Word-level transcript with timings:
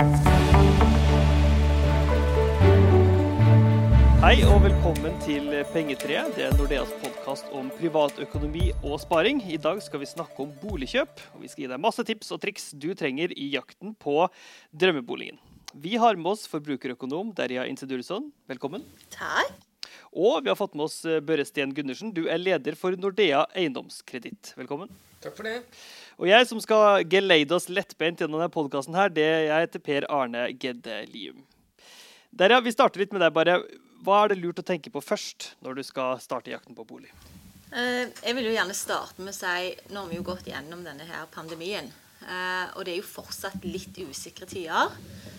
Hei 0.00 0.06
og 4.48 4.62
velkommen 4.64 5.18
til 5.20 5.50
Pengetreet. 5.74 6.30
Det 6.38 6.46
er 6.46 6.56
Nordeas 6.56 6.88
podkast 7.02 7.50
om 7.52 7.68
privatøkonomi 7.76 8.70
og 8.78 8.96
sparing. 9.02 9.42
I 9.44 9.58
dag 9.60 9.76
skal 9.84 10.00
vi 10.00 10.08
snakke 10.08 10.40
om 10.40 10.54
boligkjøp, 10.62 11.20
og 11.34 11.44
vi 11.44 11.50
skal 11.52 11.66
gi 11.66 11.68
deg 11.74 11.84
masse 11.84 12.00
tips 12.08 12.32
og 12.32 12.40
triks 12.40 12.70
du 12.80 12.94
trenger 12.96 13.28
i 13.36 13.50
jakten 13.52 13.92
på 13.92 14.24
drømmeboligen. 14.72 15.36
Vi 15.76 16.00
har 16.00 16.16
med 16.16 16.32
oss 16.32 16.48
forbrukerøkonom 16.48 17.36
Derja 17.36 17.68
Insedursson. 17.68 18.32
Velkommen. 18.48 18.88
Takk. 19.12 19.52
Og 20.16 20.40
vi 20.40 20.48
har 20.48 20.56
fått 20.56 20.80
med 20.80 20.88
oss 20.88 21.04
eh, 21.04 21.20
Børre 21.20 21.44
Steen 21.44 21.76
Gundersen. 21.76 22.16
Du 22.16 22.24
er 22.24 22.40
leder 22.40 22.72
for 22.72 22.96
Nordea 22.96 23.44
eiendomskreditt. 23.52 24.56
Velkommen. 24.56 24.88
Takk 25.20 25.36
for 25.36 25.44
det. 25.44 25.58
Og 26.20 26.28
jeg 26.28 26.46
som 26.50 26.58
skal 26.60 27.04
geleide 27.08 27.54
oss 27.56 27.70
lettbeint 27.72 28.20
gjennom 28.20 28.42
denne 28.42 28.52
podkasten 28.52 28.96
her, 28.98 29.08
det 29.08 29.24
jeg 29.24 29.62
heter 29.64 29.80
Per 29.84 30.06
Arne 30.12 30.50
Gedde 30.60 30.98
Lium. 31.14 31.38
Derja, 32.36 32.58
vi 32.62 32.72
starter 32.74 33.00
litt 33.00 33.14
med 33.16 33.22
deg. 33.24 33.32
bare. 33.34 33.54
Hva 34.04 34.18
er 34.24 34.32
det 34.34 34.38
lurt 34.40 34.60
å 34.60 34.64
tenke 34.64 34.92
på 34.92 35.00
først 35.04 35.54
når 35.64 35.80
du 35.80 35.82
skal 35.84 36.20
starte 36.20 36.52
jakten 36.52 36.76
på 36.76 36.84
bolig? 36.88 37.08
Eh, 37.72 38.06
Jeg 38.24 38.36
vil 38.36 38.50
jo 38.50 38.54
gjerne 38.54 38.74
starte 38.76 39.20
med 39.22 39.32
å 39.32 39.36
si 39.36 39.74
Nå 39.94 40.00
har 40.02 40.08
vi 40.10 40.16
jo 40.16 40.24
gått 40.26 40.46
gjennom 40.48 40.84
denne 40.84 41.06
her 41.08 41.26
pandemien. 41.32 41.90
eh, 42.22 42.66
Og 42.76 42.84
det 42.84 42.92
er 42.94 43.00
jo 43.00 43.08
fortsatt 43.08 43.64
litt 43.64 43.96
usikre 44.04 44.46
tider. 44.46 44.92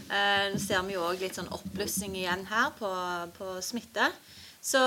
Eh, 0.10 0.50
Nå 0.54 0.60
ser 0.60 0.82
vi 0.84 0.94
jo 0.94 1.02
òg 1.06 1.20
litt 1.22 1.36
sånn 1.38 1.50
oppblussing 1.54 2.16
igjen 2.16 2.46
her 2.50 2.72
på, 2.78 2.90
på 3.38 3.62
smitte. 3.62 4.12
Så, 4.62 4.82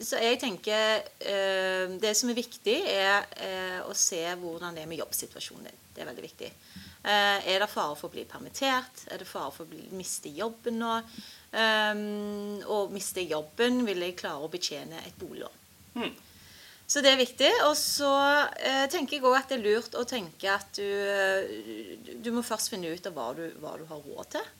så 0.00 0.16
jeg 0.16 0.38
tenker 0.40 1.02
eh, 1.20 1.90
Det 2.00 2.14
som 2.16 2.30
er 2.32 2.38
viktig, 2.38 2.78
er 2.88 3.26
eh, 3.36 3.80
å 3.84 3.92
se 3.92 4.22
hvordan 4.40 4.76
det 4.76 4.86
er 4.86 4.88
med 4.88 5.02
jobbsituasjonen 5.02 5.68
din. 5.68 5.82
Det 5.92 6.02
er 6.02 6.08
veldig 6.08 6.24
viktig. 6.24 6.48
Eh, 7.04 7.48
Er 7.52 7.60
det 7.60 7.68
fare 7.68 7.94
for 8.00 8.08
å 8.08 8.14
bli 8.14 8.24
permittert? 8.24 9.04
Er 9.12 9.20
det 9.20 9.28
fare 9.28 9.52
for 9.52 9.66
å 9.66 9.70
bli, 9.70 9.84
miste 9.92 10.32
jobben 10.32 10.80
nå? 10.80 10.94
Um, 11.54 12.62
og 12.66 12.90
miste 12.90 13.22
jobben, 13.22 13.84
vil 13.86 14.00
jeg 14.02 14.16
klare 14.18 14.42
å 14.42 14.50
betjene 14.50 14.98
et 15.04 15.14
boliglån. 15.20 15.60
Så 16.86 17.00
det 17.04 17.12
er 17.12 17.20
viktig. 17.20 17.50
Og 17.68 17.76
så 17.78 18.10
eh, 18.58 18.84
tenker 18.90 19.18
jeg 19.18 19.24
òg 19.28 19.36
at 19.38 19.52
det 19.52 19.60
er 19.60 19.64
lurt 19.68 19.94
å 20.00 20.02
tenke 20.08 20.50
at 20.50 20.80
du, 20.80 20.84
eh, 20.84 22.18
du 22.24 22.32
må 22.34 22.42
først 22.44 22.72
finne 22.72 22.90
ut 22.90 23.06
av 23.08 23.14
hva 23.16 23.28
du, 23.38 23.44
hva 23.62 23.76
du 23.78 23.86
har 23.88 24.02
råd 24.02 24.32
til. 24.34 24.50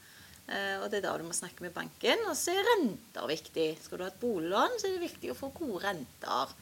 Eh, 0.45 0.77
og 0.83 0.91
det 0.93 1.01
er 1.01 1.07
da 1.07 1.15
du 1.19 1.25
må 1.27 1.37
snakke 1.37 1.65
med 1.65 1.75
banken. 1.77 2.25
Og 2.29 2.37
så 2.39 2.55
er 2.55 2.67
renter 2.75 3.29
viktig. 3.31 3.69
Skal 3.85 4.01
du 4.01 4.07
ha 4.07 4.11
et 4.13 4.23
boliglån, 4.23 4.79
så 4.81 4.89
er 4.89 4.97
det 4.97 5.07
viktig 5.09 5.33
å 5.33 5.39
få 5.39 5.53
gode 5.57 5.85
renter. 5.87 6.57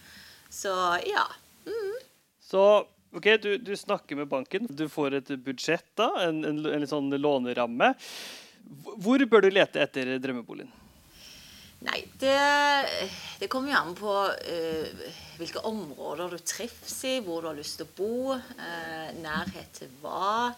Så 0.53 0.75
ja. 1.09 1.25
Så 2.45 2.63
ok, 3.13 3.27
du, 3.43 3.51
du 3.59 3.73
snakker 3.77 4.19
med 4.19 4.31
banken. 4.31 4.69
Du 4.69 4.87
får 4.93 5.19
et 5.23 5.35
budsjett, 5.45 5.89
da, 5.99 6.11
en, 6.27 6.45
en, 6.45 6.63
en 6.69 6.87
sånn 6.89 7.11
låneramme. 7.17 7.93
Hvor 9.03 9.25
bør 9.29 9.45
du 9.45 9.51
lete 9.53 9.83
etter 9.83 10.15
drømmeboligen? 10.23 10.71
Nei, 11.83 11.99
det, 12.21 12.37
det 13.41 13.49
kommer 13.51 13.73
jo 13.73 13.79
an 13.81 13.95
på 13.99 14.13
uh, 14.31 15.07
hvilke 15.41 15.65
områder 15.67 16.37
du 16.37 16.45
trives 16.47 16.95
i, 17.09 17.17
hvor 17.25 17.43
du 17.43 17.49
har 17.51 17.59
lyst 17.59 17.81
til 17.81 17.89
å 17.89 17.95
bo, 17.97 18.37
uh, 18.37 19.09
nærhet 19.19 19.73
til 19.81 19.91
hva. 20.03 20.53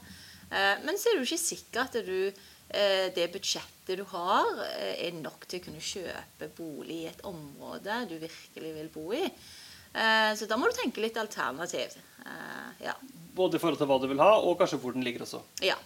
Uh, 0.50 0.74
men 0.84 0.98
så 1.00 1.08
er 1.08 1.16
det 1.16 1.22
jo 1.22 1.30
ikke 1.30 1.40
sikkert 1.40 1.80
at 1.86 1.96
du, 2.04 2.44
det 2.68 3.28
budsjettet 3.30 3.74
du 3.98 4.04
har, 4.08 4.46
eh, 4.64 5.06
er 5.06 5.12
nok 5.18 5.44
til 5.48 5.60
å 5.60 5.64
kunne 5.66 5.82
kjøpe 5.82 6.48
bolig 6.56 7.02
i 7.02 7.10
et 7.10 7.20
område 7.28 8.00
du 8.08 8.16
virkelig 8.18 8.72
vil 8.78 8.88
bo 8.94 9.12
i. 9.12 9.24
Eh, 9.24 10.30
så 10.34 10.48
da 10.50 10.56
må 10.58 10.70
du 10.70 10.76
tenke 10.76 11.02
litt 11.04 11.18
alternativ. 11.20 11.98
Eh, 12.24 12.86
ja. 12.88 12.94
Både 13.36 13.58
i 13.58 13.62
forhold 13.62 13.78
til 13.78 13.90
hva 13.90 14.00
du 14.00 14.08
vil 14.10 14.22
ha, 14.22 14.32
og 14.40 14.56
kanskje 14.58 14.80
hvor 14.82 14.96
den 14.96 15.04
ligger 15.06 15.26
også. 15.26 15.42
ja. 15.62 15.76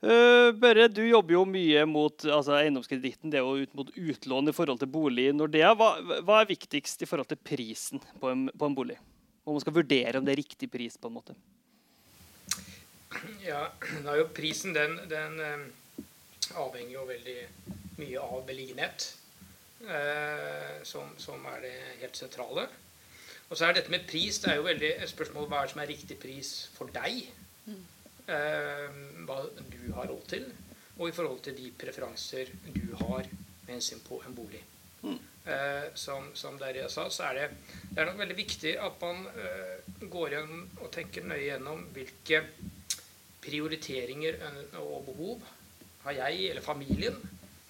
Uh, 0.00 0.48
Børre, 0.56 0.86
du 0.88 1.02
jobber 1.04 1.34
jo 1.34 1.42
mye 1.44 1.82
mot 1.84 2.24
altså 2.24 2.54
eiendomskreditten, 2.56 3.28
det 3.28 3.36
er 3.36 3.44
jo 3.44 3.66
ut 3.66 3.74
mot 3.76 3.90
utlån 3.92 4.48
i 4.48 4.54
forhold 4.56 4.80
til 4.80 4.88
bolig 4.88 5.26
i 5.28 5.34
Nordea. 5.36 5.74
Hva, 5.76 5.90
hva 6.24 6.38
er 6.40 6.48
viktigst 6.48 7.04
i 7.04 7.08
forhold 7.10 7.28
til 7.28 7.36
prisen 7.36 8.00
på 8.16 8.30
en, 8.32 8.46
på 8.48 8.70
en 8.70 8.78
bolig? 8.78 8.96
Om 9.44 9.58
man 9.58 9.60
skal 9.60 9.76
vurdere 9.76 10.16
om 10.16 10.24
det 10.24 10.32
er 10.32 10.40
riktig 10.40 10.70
pris, 10.72 10.96
på 10.96 11.10
en 11.10 11.18
måte. 11.18 11.36
Ja, 13.44 13.64
da 14.04 14.12
er 14.12 14.20
jo 14.22 14.28
prisen 14.34 14.74
den, 14.76 14.96
den 15.10 15.40
eh, 15.42 16.04
avhenger 16.58 16.94
jo 16.94 17.08
veldig 17.08 17.38
mye 18.00 18.22
av 18.22 18.44
beliggenhet, 18.48 19.08
eh, 19.86 20.78
som, 20.86 21.12
som 21.20 21.44
er 21.54 21.66
det 21.66 21.74
helt 22.04 22.20
sentrale. 22.20 22.68
Og 23.50 23.58
så 23.58 23.66
er 23.66 23.76
dette 23.76 23.90
med 23.90 24.06
pris 24.08 24.38
det 24.38 24.52
er 24.52 24.60
jo 24.60 24.68
veldig 24.68 24.92
et 24.94 25.10
spørsmål 25.10 25.48
hva 25.50 25.60
er 25.60 25.68
det 25.68 25.74
som 25.74 25.82
er 25.82 25.90
riktig 25.90 26.18
pris 26.22 26.52
for 26.76 26.92
deg. 26.94 27.24
Eh, 28.30 28.98
hva 29.26 29.40
du 29.58 29.80
har 29.96 30.06
råd 30.06 30.26
til, 30.30 30.44
og 31.00 31.08
i 31.08 31.14
forhold 31.16 31.40
til 31.42 31.56
de 31.58 31.72
preferanser 31.74 32.52
du 32.70 32.92
har 33.00 33.26
med 33.26 33.72
hensyn 33.74 34.02
på 34.06 34.20
en 34.26 34.36
bolig. 34.36 34.62
Eh, 35.00 35.86
som, 35.98 36.28
som 36.36 36.58
Derja 36.60 36.86
sa, 36.92 37.08
så 37.10 37.26
er 37.30 37.40
det, 37.40 37.46
det 37.90 37.98
er 37.98 38.06
nok 38.06 38.20
veldig 38.20 38.36
viktig 38.38 38.76
at 38.78 39.02
man 39.02 39.24
går 40.12 40.36
igjen 40.36 40.60
og 40.78 40.92
tenker 40.94 41.26
nøye 41.26 41.48
gjennom 41.48 41.88
hvilke 41.96 42.44
prioriteringer 43.44 44.38
og 44.80 45.06
behov 45.08 45.42
har 46.04 46.16
jeg 46.16 46.50
eller 46.50 46.64
familien 46.64 47.16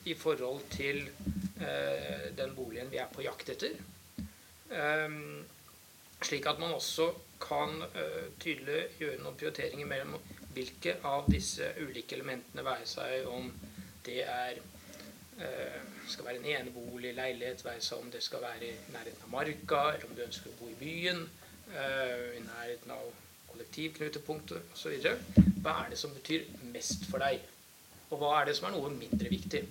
i 0.05 0.15
forhold 0.15 0.63
til 0.73 1.03
eh, 1.61 2.31
den 2.37 2.55
boligen 2.57 2.91
vi 2.91 3.01
er 3.03 3.11
på 3.13 3.23
jakt 3.23 3.53
etter. 3.53 3.75
Eh, 4.71 5.17
slik 6.23 6.47
at 6.47 6.61
man 6.63 6.75
også 6.77 7.11
kan 7.41 7.83
eh, 7.95 8.29
tydelig 8.41 8.85
gjøre 9.01 9.23
noen 9.23 9.39
prioriteringer 9.41 9.89
mellom 9.89 10.17
hvilke 10.55 10.97
av 11.07 11.29
disse 11.31 11.69
ulike 11.81 12.17
elementene 12.17 12.65
være 12.67 12.87
seg 12.89 13.29
om 13.31 13.51
det 14.07 14.23
er 14.25 14.59
eh, 15.41 15.81
skal 16.09 16.27
være 16.27 16.41
en 16.41 16.49
enebolig, 16.55 17.15
leilighet, 17.15 17.65
være 17.65 17.83
seg 17.85 18.03
om 18.03 18.11
det 18.13 18.23
skal 18.25 18.43
være 18.43 18.67
i 18.67 18.77
nærheten 18.95 19.27
av 19.27 19.35
marka, 19.35 19.83
eller 19.95 20.09
om 20.09 20.17
du 20.17 20.25
ønsker 20.27 20.51
å 20.51 20.59
bo 20.59 20.71
i 20.71 20.79
byen, 20.81 21.23
eh, 21.71 22.25
i 22.39 22.45
nærheten 22.45 22.95
av 22.97 23.13
kollektivknutepunkter 23.51 24.63
osv. 24.75 25.09
Hva 25.61 25.77
er 25.85 25.93
det 25.93 26.01
som 26.01 26.13
betyr 26.15 26.47
mest 26.73 27.07
for 27.11 27.23
deg? 27.23 27.43
Og 28.11 28.19
hva 28.21 28.41
er 28.41 28.51
det 28.51 28.59
som 28.59 28.69
er 28.69 28.77
noe 28.77 28.91
mindre 28.95 29.31
viktig? 29.31 29.65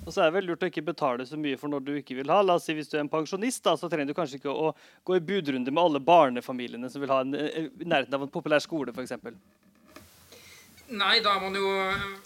Og 0.00 0.14
så 0.14 0.22
er 0.22 0.30
det 0.30 0.36
vel 0.38 0.48
lurt 0.48 0.64
å 0.64 0.68
ikke 0.70 0.84
betale 0.84 1.26
så 1.28 1.36
mye 1.40 1.58
for 1.60 1.72
når 1.72 1.84
du 1.84 1.92
ikke 1.98 2.16
vil 2.16 2.32
ha. 2.32 2.40
La 2.44 2.56
oss 2.56 2.66
si 2.68 2.74
Hvis 2.76 2.88
du 2.88 2.96
er 2.96 3.04
en 3.04 3.12
pensjonist, 3.12 3.62
da, 3.66 3.76
så 3.76 3.88
trenger 3.92 4.10
du 4.10 4.16
kanskje 4.16 4.40
ikke 4.40 4.52
å 4.52 4.72
gå 5.04 5.16
i 5.16 5.24
budrunde 5.24 5.72
med 5.72 5.82
alle 5.82 6.00
barnefamiliene 6.04 6.90
som 6.92 7.04
vil 7.04 7.12
ha 7.12 7.20
en, 7.24 7.36
eh, 7.36 7.68
i 7.68 7.88
nærheten 7.88 8.16
av 8.16 8.24
en 8.24 8.32
populær 8.32 8.64
skole, 8.64 8.94
f.eks. 8.96 9.18
Nei, 10.90 11.20
da 11.22 11.36
er 11.36 11.44
man 11.44 11.54
jo 11.54 11.68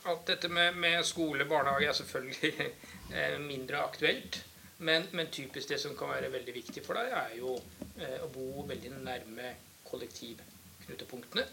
Alt 0.08 0.26
dette 0.30 0.48
med, 0.48 0.78
med 0.80 1.04
skole, 1.04 1.44
barnehage 1.50 1.90
er 1.90 1.98
selvfølgelig 1.98 2.52
eh, 3.18 3.38
mindre 3.42 3.82
aktuelt. 3.82 4.42
Men, 4.84 5.06
men 5.12 5.30
typisk 5.32 5.68
det 5.70 5.80
som 5.80 5.94
kan 5.98 6.10
være 6.12 6.32
veldig 6.32 6.54
viktig 6.54 6.82
for 6.84 6.98
deg, 6.98 7.10
er 7.14 7.36
jo 7.38 7.54
eh, 7.98 8.18
å 8.22 8.30
bo 8.32 8.66
veldig 8.68 8.94
nærme 9.02 9.54
kollektivknutepunktene. 9.94 11.46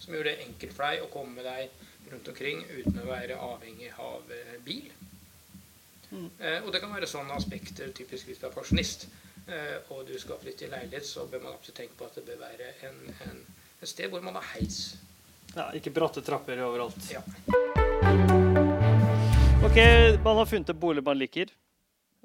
Som 0.00 0.16
gjør 0.16 0.28
det 0.28 0.40
enkelt 0.44 0.74
for 0.76 0.88
deg 0.88 1.04
å 1.04 1.12
komme 1.12 1.44
deg 1.44 1.70
rundt 2.10 2.28
omkring 2.30 2.64
uten 2.68 2.98
å 3.02 3.06
være 3.08 3.38
avhengig 3.40 3.92
av 4.02 4.32
eh, 4.34 4.56
bil. 4.64 4.90
Eh, 6.12 6.60
og 6.62 6.70
det 6.72 6.82
kan 6.82 6.92
være 6.94 7.08
sånne 7.10 7.34
aspekter 7.34 7.90
typisk 7.96 8.28
hvis 8.28 8.38
du 8.38 8.46
er 8.46 8.54
pensjonist 8.54 9.08
eh, 9.50 9.90
og 9.90 10.04
du 10.06 10.14
skal 10.20 10.38
flytte 10.42 10.68
i 10.68 10.70
leilighet, 10.70 11.06
så 11.08 11.26
bør 11.30 11.42
man 11.42 11.56
absolutt 11.56 11.80
tenke 11.82 11.98
på 11.98 12.06
at 12.06 12.18
det 12.20 12.26
bør 12.28 12.44
være 12.44 12.70
en, 12.86 13.00
en, 13.26 13.42
et 13.80 13.90
sted 13.90 14.12
hvor 14.12 14.22
man 14.24 14.38
har 14.38 14.46
heis. 14.54 14.96
Ja, 15.56 15.70
ikke 15.74 15.94
bratte 15.96 16.22
trapper 16.22 16.60
overalt. 16.62 17.00
Ja. 17.10 17.24
Ok, 19.66 19.78
Man 20.22 20.36
har 20.38 20.46
funnet 20.46 20.70
en 20.70 20.78
bolig 20.78 21.02
man 21.04 21.18
liker. 21.18 21.50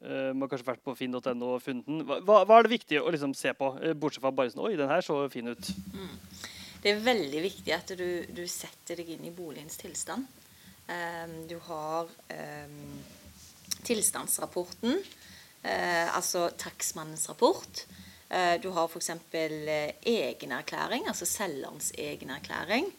Uh, 0.01 0.31
man 0.33 0.47
har 0.47 0.51
kanskje 0.55 0.69
vært 0.71 0.83
på 0.85 0.95
finn.no 0.97 1.51
og 1.55 1.61
funnet 1.61 1.85
den. 1.85 2.01
Hva, 2.09 2.41
hva- 2.41 2.57
er 2.57 2.65
det 2.65 2.73
viktig 2.73 2.97
å 3.01 3.11
liksom 3.13 3.35
se 3.37 3.53
på? 3.53 3.67
Eh, 3.81 3.93
bortsett 3.93 4.23
fra 4.23 4.31
bare 4.33 4.49
sånn 4.49 4.63
Oi, 4.65 4.73
den 4.79 4.89
her 4.89 5.03
så 5.05 5.19
fin 5.29 5.51
ut. 5.53 5.71
Det 6.81 6.89
er 6.89 7.03
veldig 7.05 7.41
viktig 7.43 7.73
at 7.75 7.93
du, 7.97 8.07
du 8.33 8.41
setter 8.49 8.97
deg 8.97 9.11
inn 9.13 9.27
i 9.29 9.33
boligens 9.35 9.77
tilstand. 9.77 10.25
Um, 10.89 11.35
du 11.47 11.53
har 11.67 12.09
um, 12.33 12.95
tilstandsrapporten, 13.85 14.97
uh, 15.63 16.07
altså 16.17 16.47
takstmannens 16.57 17.27
rapport. 17.29 17.83
Uh, 18.31 18.57
du 18.63 18.71
har 18.73 18.89
f.eks. 18.89 19.11
Egenerklæring, 20.01 21.05
altså 21.07 21.29
selgerens 21.29 21.91
egenerklæring. 21.93 22.89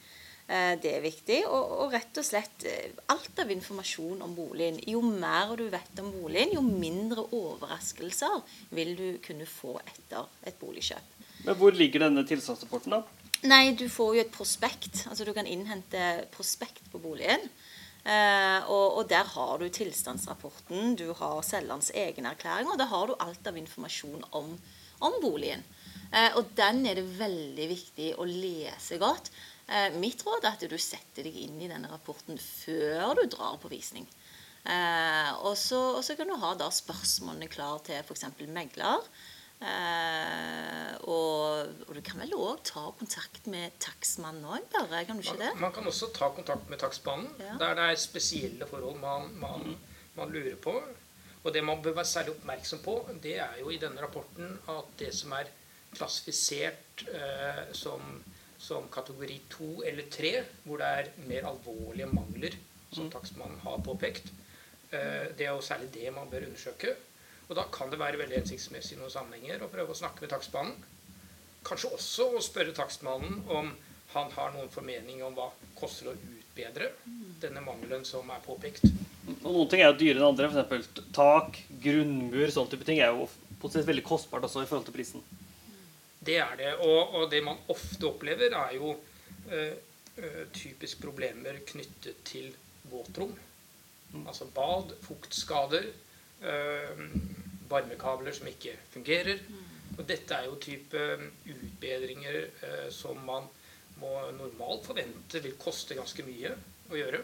Eh, 0.49 0.75
det 0.83 0.97
er 0.97 1.05
viktig. 1.05 1.41
Og, 1.47 1.75
og 1.85 1.95
rett 1.95 2.19
og 2.21 2.27
slett 2.27 2.67
eh, 2.69 2.93
alt 3.13 3.43
av 3.43 3.51
informasjon 3.55 4.23
om 4.25 4.35
boligen. 4.37 4.81
Jo 4.89 5.03
mer 5.07 5.55
du 5.59 5.67
vet 5.73 6.03
om 6.03 6.11
boligen, 6.15 6.57
jo 6.57 6.63
mindre 6.67 7.27
overraskelser 7.31 8.41
vil 8.75 8.95
du 8.99 9.09
kunne 9.25 9.49
få 9.49 9.79
etter 9.85 10.31
et 10.49 10.59
boligkjøp. 10.61 11.19
Men 11.47 11.59
hvor 11.59 11.75
ligger 11.75 12.07
denne 12.07 12.25
tilstandsrapporten, 12.27 12.95
da? 12.95 13.03
Nei, 13.51 13.73
du 13.75 13.89
får 13.91 14.17
jo 14.17 14.23
et 14.23 14.35
prospekt. 14.35 15.07
Altså 15.11 15.27
du 15.27 15.33
kan 15.35 15.49
innhente 15.51 16.27
prospekt 16.35 16.85
på 16.93 17.01
boligen. 17.03 17.49
Eh, 18.03 18.61
og, 18.67 18.99
og 18.99 19.09
der 19.11 19.27
har 19.31 19.59
du 19.59 19.69
tilstandsrapporten, 19.71 20.97
du 20.99 21.13
har 21.15 21.43
selgerens 21.47 21.93
egenerklæring, 21.95 22.71
og 22.71 22.79
der 22.81 22.91
har 22.91 23.07
du 23.07 23.15
alt 23.23 23.47
av 23.47 23.59
informasjon 23.59 24.25
om, 24.35 24.57
om 25.07 25.19
boligen. 25.23 25.63
Eh, 26.11 26.35
og 26.37 26.51
den 26.59 26.83
er 26.87 26.99
det 26.99 27.07
veldig 27.19 27.69
viktig 27.71 28.09
å 28.19 28.27
lese 28.27 28.99
godt. 29.03 29.31
Eh, 29.73 29.95
mitt 29.97 30.21
råd 30.27 30.45
er 30.45 30.57
at 30.57 30.65
du 30.69 30.79
setter 30.81 31.25
deg 31.25 31.37
inn 31.47 31.61
i 31.63 31.71
denne 31.71 31.89
rapporten 31.89 32.41
før 32.41 33.17
du 33.17 33.25
drar 33.33 33.57
på 33.63 33.71
visning. 33.73 34.09
Eh, 34.63 35.31
og, 35.43 35.57
så, 35.59 36.03
kan 36.19 36.29
du 36.29 36.37
ha 36.39 36.53
da 36.59 36.69
spørsmålene 36.71 37.49
klar 37.51 37.81
til 37.87 38.03
f.eks. 38.03 38.27
megler. 38.53 39.07
Eh, 39.63 40.91
og, 41.07 41.71
og, 41.87 41.93
du 41.95 42.01
kan 42.05 42.21
vel 42.23 42.35
òg 42.35 42.65
ta 42.67 42.83
kontakt 42.99 43.47
med 43.51 43.77
takstmannen 43.83 44.45
òg, 44.45 44.67
bare? 44.75 45.05
Kan 45.07 45.19
du 45.19 45.25
ikke 45.25 45.39
man, 45.39 45.45
det? 45.47 45.53
Man 45.63 45.75
kan 45.77 45.89
også 45.89 46.11
ta 46.15 46.33
kontakt 46.35 46.69
med 46.71 46.83
takstmannen 46.83 47.31
ja. 47.39 47.55
der 47.63 47.79
det 47.79 47.89
er 47.93 48.03
spesielle 48.03 48.69
forhold 48.71 48.99
man, 49.03 49.31
man, 49.39 49.77
man, 50.19 50.35
lurer 50.35 50.59
på. 50.61 50.75
Og 51.43 51.55
det 51.55 51.63
man 51.67 51.81
bør 51.83 51.97
være 51.99 52.11
særlig 52.11 52.37
oppmerksom 52.37 52.85
på, 52.85 52.97
det 53.23 53.39
er 53.43 53.57
jo 53.63 53.71
i 53.71 53.81
denne 53.83 54.03
rapporten 54.03 54.59
at 54.71 54.93
det 54.99 55.11
som 55.15 55.33
er 55.35 55.51
klassifisert 55.95 57.03
eh, 57.11 57.65
som, 57.77 58.23
som, 58.63 58.87
kategori 58.95 59.41
2 59.51 59.71
eller 59.91 60.07
3, 60.11 60.33
hvor 60.65 60.79
det 60.79 60.91
er 60.99 61.11
mer 61.27 61.49
alvorlige 61.51 62.11
mangler, 62.13 62.55
som 62.93 63.09
mm. 63.09 63.13
takstmannen 63.15 63.63
har 63.65 63.83
påpekt, 63.83 64.31
eh, 64.93 65.33
det 65.37 65.49
er 65.49 65.51
jo 65.51 65.65
særlig 65.65 65.91
det 65.95 66.13
man 66.15 66.31
bør 66.31 66.47
undersøke. 66.47 66.95
Og 67.49 67.57
da 67.59 67.67
kan 67.75 67.91
det 67.91 67.99
være 68.01 68.21
veldig 68.21 68.39
hensiktsmessig 68.39 68.97
i 68.97 69.01
noen 69.01 69.13
sammenhenger 69.13 69.65
å 69.65 69.71
prøve 69.73 69.95
å 69.95 69.99
snakke 69.99 70.25
med 70.25 70.31
takstmannen. 70.33 70.77
Kanskje 71.67 71.91
også 71.97 72.29
å 72.37 72.43
spørre 72.43 72.75
takstmannen 72.77 73.43
om 73.51 73.73
han 74.13 74.33
har 74.37 74.55
noen 74.55 74.71
formening 74.71 75.23
om 75.27 75.35
hva 75.37 75.49
koster 75.79 76.13
å 76.13 76.15
utbedre 76.17 76.91
denne 77.43 77.63
mangelen 77.65 78.07
som 78.07 78.29
er 78.31 78.43
påpekt. 78.45 78.87
Og 79.43 79.49
Noen 79.49 79.71
ting 79.71 79.83
er 79.83 79.91
jo 79.91 80.01
dyrere 80.01 80.23
enn 80.23 80.31
andre. 80.31 80.65
F.eks. 80.65 80.91
tak, 81.17 81.59
grunnmur, 81.83 82.51
sånne 82.53 82.75
type 82.75 82.87
ting 82.87 83.01
er 83.03 83.15
jo 83.15 83.29
potensielt 83.59 83.91
veldig 83.91 84.07
kostbart 84.07 84.47
også 84.47 84.63
i 84.63 84.69
forhold 84.71 84.89
til 84.89 84.97
prisen. 84.97 85.25
Det 86.23 86.39
er 86.39 86.55
det. 86.59 86.75
Og, 86.87 87.17
og 87.19 87.31
det 87.31 87.43
man 87.45 87.61
ofte 87.73 88.07
opplever, 88.09 88.55
er 88.55 88.77
jo 88.79 88.95
uh, 88.95 89.75
uh, 90.19 90.45
typisk 90.55 91.03
problemer 91.03 91.59
knyttet 91.67 92.23
til 92.29 92.53
våtrom. 92.91 93.35
Mm. 94.13 94.27
Altså 94.27 94.47
bad, 94.55 94.95
fuktskader. 95.03 95.91
eh, 96.43 96.99
varmekabler 97.69 98.33
som 98.33 98.49
ikke 98.51 98.77
fungerer. 98.93 99.43
Og 99.99 100.05
dette 100.09 100.35
er 100.37 100.49
jo 100.49 100.61
type 100.61 100.97
um, 101.19 101.27
utbedringer 101.53 102.39
eh, 102.65 102.89
som 102.93 103.19
man 103.27 103.49
må 104.01 104.13
normalt 104.39 104.87
forvente 104.89 105.43
vil 105.45 105.59
koste 105.61 105.97
ganske 105.99 106.25
mye 106.27 106.55
å 106.91 106.97
gjøre. 106.97 107.21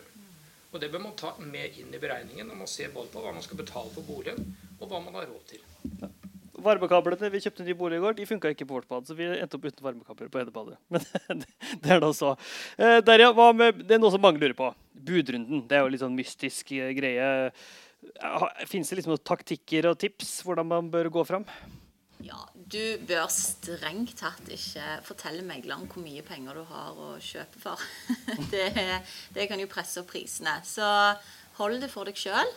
Og 0.69 0.83
det 0.83 0.91
bør 0.93 1.07
man 1.07 1.17
ta 1.17 1.33
med 1.41 1.79
inn 1.81 1.95
i 1.97 2.01
beregningen 2.01 2.51
når 2.51 2.61
man 2.61 2.71
ser 2.71 2.93
både 2.93 3.09
på 3.15 3.25
hva 3.25 3.33
man 3.33 3.45
skal 3.45 3.61
betale 3.63 3.93
for 3.95 4.05
boligen, 4.05 4.53
og 4.79 4.85
hva 4.91 5.01
man 5.01 5.17
har 5.17 5.31
råd 5.31 5.47
til. 5.49 5.65
Varmekablene 6.65 7.31
vi 7.33 7.41
kjøpte 7.45 7.67
ny 7.67 7.75
bolig 7.79 7.99
i 7.99 8.03
går, 8.03 8.17
de 8.19 8.27
funka 8.29 8.53
ikke 8.53 8.67
på 8.69 8.79
vårt 8.79 8.89
bad, 8.91 9.07
så 9.09 9.17
vi 9.19 9.29
endte 9.31 9.59
opp 9.59 9.67
uten 9.69 9.85
varmekabler 9.85 10.31
på 10.33 10.41
Edebadet. 10.43 10.79
Men 10.93 11.45
det 11.85 11.93
er 11.95 12.03
da 12.03 12.13
så. 12.17 12.35
Eh, 12.77 12.99
Derja, 13.07 13.33
det 13.79 13.97
er 13.97 14.03
noe 14.03 14.15
som 14.15 14.23
mange 14.25 14.43
lurer 14.43 14.57
på. 14.59 14.71
Budrunden. 15.09 15.65
Det 15.69 15.79
er 15.79 15.85
jo 15.85 15.93
litt 15.95 16.03
sånn 16.03 16.19
mystisk 16.19 16.73
eh, 16.77 16.91
greie. 16.97 17.51
Fins 18.71 18.91
det 18.91 19.01
liksom 19.01 19.15
noen 19.15 19.27
taktikker 19.27 19.91
og 19.91 19.99
tips 20.03 20.41
hvordan 20.47 20.69
man 20.71 20.91
bør 20.93 21.11
gå 21.19 21.27
fram? 21.29 21.47
Ja, 22.25 22.39
Du 22.55 22.99
bør 23.07 23.29
strengt 23.31 24.17
tatt 24.19 24.49
ikke 24.51 24.99
fortelle 25.07 25.45
megleren 25.47 25.87
hvor 25.89 26.03
mye 26.03 26.25
penger 26.27 26.59
du 26.59 26.65
har 26.69 26.99
å 26.99 27.13
kjøpe 27.23 27.63
for. 27.63 27.85
Det, 28.53 28.71
det 29.35 29.47
kan 29.51 29.61
jo 29.63 29.71
presse 29.71 30.03
opp 30.03 30.11
prisene. 30.11 30.59
Så 30.67 30.87
hold 31.61 31.79
det 31.83 31.91
for 31.93 32.09
deg 32.09 32.19
sjøl. 32.19 32.51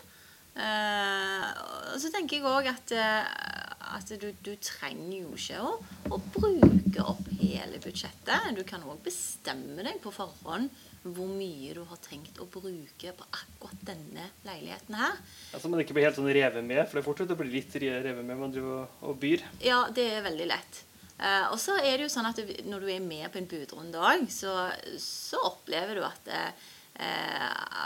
Uh, 0.51 1.45
og 1.93 2.01
så 2.01 2.11
tenker 2.11 2.37
jeg 2.37 2.47
òg 2.49 2.67
at, 2.67 2.91
eh, 2.91 3.70
at 3.95 4.13
du, 4.21 4.29
du, 4.43 4.53
trenger 4.63 5.17
jo 5.21 5.33
ikke 5.35 5.59
å, 5.63 5.73
å 6.15 6.19
bruke 6.35 7.03
opp 7.03 7.27
hele 7.39 7.81
budsjettet. 7.83 8.51
Du 8.57 8.63
kan 8.67 8.83
òg 8.87 9.01
bestemme 9.05 9.83
deg 9.85 9.99
på 10.03 10.13
forhånd 10.15 10.71
hvor 11.01 11.29
mye 11.33 11.73
du 11.73 11.81
har 11.89 11.97
tenkt 12.03 12.37
å 12.41 12.45
bruke 12.51 13.13
på 13.17 13.27
akkurat 13.33 13.85
denne 13.87 14.27
leiligheten 14.45 14.97
her. 14.99 15.17
Ja, 15.49 15.61
så 15.61 15.71
man 15.71 15.81
ikke 15.81 15.95
blir 15.97 16.05
helt 16.05 16.19
sånn 16.19 16.29
revet 16.29 16.61
med, 16.61 16.83
for 16.85 16.99
det 16.99 17.01
er 17.01 17.07
fortsatt 17.07 17.33
å 17.33 17.39
bli 17.39 17.49
litt 17.55 17.75
revet 17.81 18.21
med 18.21 18.37
man 18.37 18.53
driver 18.53 18.91
og 19.09 19.17
byr. 19.21 19.45
Ja, 19.65 19.83
det 19.93 20.05
er 20.13 20.27
veldig 20.27 20.47
lett. 20.51 20.83
Uh, 21.21 21.51
og 21.53 21.57
så 21.61 21.75
er 21.77 21.95
det 21.95 22.07
jo 22.07 22.13
sånn 22.13 22.29
at 22.29 22.37
du, 22.37 22.47
når 22.69 22.85
du 22.85 22.91
er 22.93 23.01
med 23.05 23.27
på 23.33 23.41
en 23.41 23.49
budrunde 23.49 23.97
òg, 24.01 24.23
så, 24.33 24.53
så, 25.01 25.41
opplever 25.51 25.99
du 25.99 26.05
at, 26.05 26.29
uh, 26.33 26.69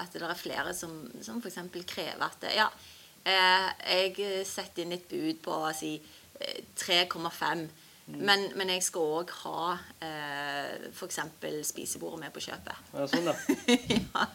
at 0.02 0.16
det 0.16 0.24
er 0.24 0.40
flere 0.40 0.76
som, 0.76 1.02
som 1.24 1.42
f.eks. 1.44 1.60
krever 1.88 2.24
at 2.24 2.48
ja, 2.56 2.70
jeg 3.26 4.46
setter 4.46 4.84
inn 4.84 4.94
et 4.96 5.08
bud 5.10 5.42
på 5.46 5.58
si 5.74 5.96
3,5 6.78 7.66
Mm. 8.06 8.20
Men, 8.22 8.44
men, 8.54 8.70
jeg 8.70 8.84
skal 8.86 9.14
òg 9.18 9.32
ha 9.42 9.72
eh, 10.06 10.90
f.eks. 10.92 11.20
spisebordet 11.66 12.20
med 12.22 12.34
på 12.36 12.44
kjøpet. 12.44 12.92
Ja, 12.94 13.08
sånn 13.10 13.26
da. 13.26 13.34
ja. 13.96 14.26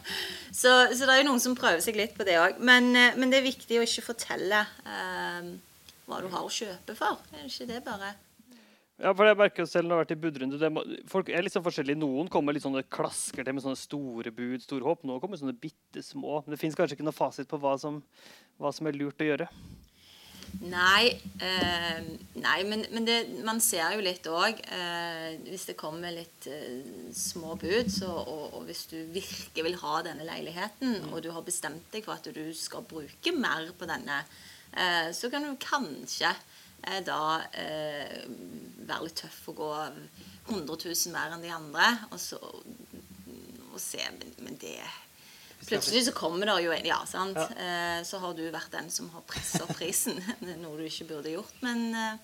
så, 0.51 0.73
så, 0.91 1.05
det 1.05 1.13
er 1.13 1.21
jo 1.21 1.29
noen 1.29 1.43
som 1.43 1.55
prøver 1.55 1.79
seg 1.83 1.95
litt 1.95 2.17
på 2.17 2.27
det 2.27 2.35
òg. 2.41 2.59
Men, 2.59 2.89
eh, 2.99 3.15
men, 3.15 3.31
det 3.31 3.39
er 3.39 3.47
viktig 3.47 3.79
å 3.79 3.85
ikke 3.87 4.09
fortelle 4.09 4.65
eh, 4.83 5.53
hva 6.03 6.19
du 6.19 6.27
har 6.33 6.43
å 6.43 6.51
kjøpe 6.51 6.97
for. 6.99 7.23
Er 7.31 7.45
det 7.45 7.53
ikke 7.53 7.69
det, 7.71 7.79
bare? 7.87 8.11
Ja, 9.01 9.15
for 9.17 9.25
jeg 9.25 9.37
merker 9.39 9.65
selv 9.65 9.87
når 9.89 9.95
jeg 9.95 9.97
har 9.97 10.03
vært 10.03 10.13
i 10.13 10.21
budrunde 10.21 10.69
må, 10.69 10.83
Folk 11.09 11.31
er 11.33 11.47
sånn 11.49 11.65
forskjellige. 11.65 11.97
Noen 11.97 12.29
kommer 12.29 12.53
litt 12.53 12.65
sånne 12.65 12.83
klasker 12.85 13.45
til 13.45 13.55
med 13.57 13.63
sånne 13.65 13.79
store 13.79 14.33
bud, 14.35 14.61
store 14.61 14.85
håp. 14.85 15.05
Noen 15.09 15.21
kommer 15.23 15.41
sånne 15.41 15.57
bitte 15.57 16.03
små. 16.05 16.43
Men 16.45 16.53
det 16.53 16.61
fins 16.61 16.77
kanskje 16.77 16.99
ikke 16.99 17.07
noe 17.07 17.17
fasit 17.17 17.49
på 17.49 17.57
hva 17.61 17.73
som, 17.81 17.97
hva 18.61 18.69
som 18.75 18.89
er 18.89 18.99
lurt 18.99 19.23
å 19.23 19.31
gjøre. 19.31 19.49
Nei, 20.59 21.07
eh, 21.39 21.99
nei 22.43 22.57
men, 22.67 22.83
men 22.91 23.05
det, 23.07 23.17
man 23.47 23.61
ser 23.63 23.95
jo 23.95 24.01
litt 24.03 24.25
òg 24.27 24.57
eh, 24.67 25.37
Hvis 25.45 25.69
det 25.69 25.77
kommer 25.79 26.11
litt 26.11 26.47
eh, 26.51 26.81
små 27.15 27.55
bud, 27.55 27.87
så, 27.93 28.09
og, 28.11 28.57
og, 28.57 28.65
hvis 28.67 28.83
du 28.91 28.97
virkelig 29.15 29.65
vil 29.69 29.79
ha 29.79 30.01
denne 30.05 30.27
leiligheten, 30.27 30.97
mm. 31.05 31.11
og 31.13 31.23
du 31.23 31.31
har 31.31 31.45
bestemt 31.47 31.87
deg 31.95 32.03
for 32.03 32.19
at 32.19 32.27
du 32.35 32.43
skal 32.57 32.83
bruke 32.83 33.33
mer 33.37 33.71
på 33.79 33.87
denne, 33.89 34.21
eh, 34.75 35.09
så 35.15 35.31
kan 35.31 35.47
du 35.47 35.55
kanskje 35.61 36.35
da 37.05 37.21
eh, 37.53 38.23
være 38.87 39.05
litt 39.05 39.19
tøff 39.21 39.43
og 39.51 39.59
gå 39.61 39.71
100 40.49 40.65
000 40.65 41.13
mer 41.13 41.35
enn 41.35 41.43
de 41.45 41.53
andre, 41.53 41.91
og 42.09 42.19
så 42.19 42.39
og 43.71 43.79
se, 43.79 44.01
men, 44.17 44.35
men 44.45 44.59
det 44.61 44.75
Plutselig 45.61 46.07
så 46.07 46.11
kommer 46.17 46.49
det 46.49 46.55
jo 46.63 46.71
en 46.73 46.87
Ja, 46.89 46.97
sant. 47.05 47.37
Ja. 47.37 47.45
Eh, 47.53 47.99
så 48.07 48.17
har 48.17 48.33
du 48.33 48.41
vært 48.49 48.71
den 48.73 48.89
som 48.89 49.11
har 49.13 49.21
pressa 49.29 49.67
prisen. 49.69 50.17
Noe 50.63 50.79
du 50.79 50.87
ikke 50.87 51.11
burde 51.11 51.35
gjort, 51.35 51.53
men 51.61 51.91
eh, 51.93 52.15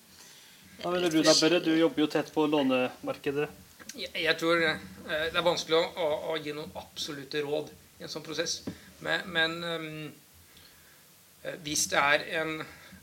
Hva 0.82 0.94
mener 0.96 1.14
du 1.14 1.20
da, 1.22 1.36
Børre? 1.38 1.62
Du 1.62 1.70
jobber 1.78 2.02
jo 2.02 2.08
tett 2.12 2.32
på 2.34 2.48
lånemarkedet. 2.50 3.46
Jeg, 3.94 4.10
jeg 4.24 4.36
tror 4.42 4.64
eh, 4.66 4.82
det 5.06 5.38
er 5.38 5.46
vanskelig 5.46 5.78
å, 5.78 5.84
å, 5.86 6.08
å, 6.32 6.40
gi 6.42 6.56
noen 6.58 6.74
absolutte 6.82 7.44
råd 7.46 7.70
i 8.02 8.08
en 8.08 8.12
sånn 8.12 8.26
prosess. 8.26 8.64
Men, 9.06 9.30
men 9.30 9.56
um, 9.62 11.54
hvis 11.62 11.86
det 11.94 12.02
er 12.02 12.26
en 12.42 12.58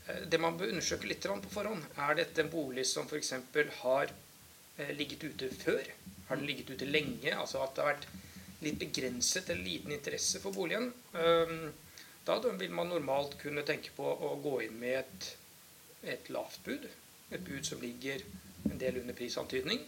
Det 0.05 0.37
man 0.41 0.57
bør 0.57 0.69
undersøke 0.73 1.09
litt 1.09 1.25
på 1.25 1.53
forhånd, 1.53 1.81
er 1.97 2.19
dette 2.19 2.43
en 2.43 2.51
bolig 2.51 2.85
som 2.85 3.07
f.eks. 3.09 3.33
har 3.81 4.11
ligget 4.93 5.23
ute 5.23 5.49
før? 5.49 5.87
Har 6.27 6.37
den 6.37 6.45
ligget 6.45 6.69
ute 6.69 6.85
lenge? 6.85 7.31
Altså 7.33 7.63
at 7.63 7.73
det 7.75 7.83
har 7.83 7.95
vært 7.95 8.07
litt 8.65 8.79
begrenset 8.81 9.49
eller 9.49 9.65
liten 9.65 9.95
interesse 9.95 10.41
for 10.43 10.53
boligen. 10.53 10.91
Ehm, 11.17 11.71
da 12.25 12.37
vil 12.45 12.71
man 12.73 12.89
normalt 12.89 13.37
kunne 13.41 13.65
tenke 13.65 13.93
på 13.97 14.05
å 14.05 14.35
gå 14.41 14.59
inn 14.65 14.79
med 14.81 14.99
et, 15.01 15.27
et 16.15 16.29
lavt 16.33 16.63
bud. 16.65 16.87
Et 17.31 17.41
bud 17.41 17.65
som 17.65 17.81
ligger 17.81 18.21
en 18.69 18.79
del 18.81 19.01
under 19.01 19.17
prisantydning. 19.17 19.81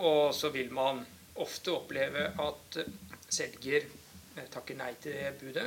Og 0.00 0.34
så 0.34 0.50
vil 0.54 0.72
man 0.74 1.04
ofte 1.38 1.74
oppleve 1.76 2.24
at 2.42 2.78
selger 3.28 3.84
eh, 3.84 4.46
takker 4.50 4.78
nei 4.78 4.90
til 5.02 5.14
det 5.14 5.34
budet. 5.38 5.66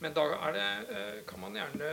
Men 0.00 0.14
da 0.16 0.24
det, 0.54 0.68
eh, 0.94 1.18
kan 1.28 1.42
man 1.42 1.58
gjerne 1.58 1.90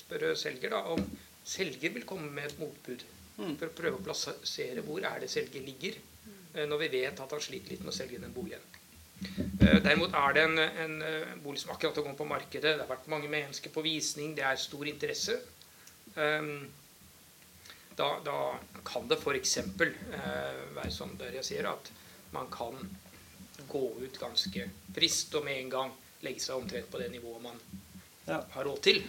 spørre 0.00 0.34
selger 0.38 0.74
da, 0.74 0.84
om 0.94 1.02
selger 1.46 1.94
vil 1.94 2.06
komme 2.08 2.30
med 2.32 2.50
et 2.50 2.60
motbud. 2.60 3.04
Mm. 3.40 3.54
For 3.56 3.68
å 3.68 3.76
prøve 3.76 4.00
å 4.00 4.04
plassere 4.04 4.84
hvor 4.84 5.04
er 5.06 5.22
det 5.22 5.30
selger 5.32 5.64
ligger. 5.64 5.96
Eh, 6.54 6.66
når 6.66 6.84
vi 6.84 6.88
vet 6.98 7.20
at 7.20 7.32
han 7.32 7.42
sliter 7.42 7.74
litt 7.74 7.84
med 7.84 7.92
å 7.92 7.96
selge 7.96 8.18
den 8.22 8.34
boligen. 8.34 8.62
Eh, 9.20 9.78
derimot 9.84 10.14
er 10.16 10.34
det 10.34 10.44
en, 10.48 10.58
en 10.58 10.96
eh, 11.06 11.34
bolig 11.44 11.62
som 11.62 11.72
akkurat 11.74 11.96
har 11.96 12.06
kommet 12.06 12.18
på 12.18 12.28
markedet. 12.28 12.74
Det 12.74 12.82
har 12.82 12.90
vært 12.90 13.10
mange 13.12 13.30
mennesker 13.30 13.72
på 13.74 13.84
visning. 13.86 14.34
Det 14.36 14.46
er 14.46 14.60
stor 14.60 14.88
interesse. 14.90 15.40
Da, 18.00 18.06
da 18.24 18.38
kan 18.84 19.06
det 19.06 19.18
f.eks. 19.20 19.58
være 19.70 20.90
sånn 20.90 21.12
der 21.20 21.36
jeg 21.36 21.46
sier 21.46 21.68
at 21.70 21.90
man 22.34 22.48
kan 22.50 22.74
gå 23.70 23.82
ut 24.00 24.18
ganske 24.18 24.64
frist 24.96 25.36
og 25.38 25.44
med 25.46 25.60
en 25.60 25.70
gang 25.70 25.92
legge 26.24 26.42
seg 26.42 26.58
omtrent 26.58 26.90
på 26.90 26.98
det 26.98 27.10
nivået 27.12 27.44
man. 27.44 27.60
Har 28.30 28.64
råd 28.64 28.80
til. 28.84 29.02